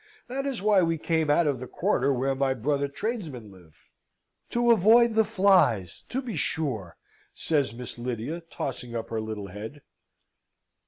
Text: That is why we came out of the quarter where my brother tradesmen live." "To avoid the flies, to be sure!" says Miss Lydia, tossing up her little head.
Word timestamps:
That 0.25 0.47
is 0.47 0.63
why 0.63 0.81
we 0.81 0.97
came 0.97 1.29
out 1.29 1.45
of 1.45 1.59
the 1.59 1.67
quarter 1.67 2.11
where 2.11 2.33
my 2.33 2.55
brother 2.55 2.87
tradesmen 2.87 3.51
live." 3.51 3.75
"To 4.49 4.71
avoid 4.71 5.13
the 5.13 5.23
flies, 5.23 6.05
to 6.09 6.23
be 6.23 6.35
sure!" 6.35 6.97
says 7.35 7.71
Miss 7.75 7.99
Lydia, 7.99 8.41
tossing 8.49 8.95
up 8.95 9.09
her 9.11 9.21
little 9.21 9.49
head. 9.49 9.83